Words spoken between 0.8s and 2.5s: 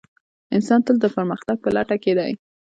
تل د پرمختګ په لټه کې دی.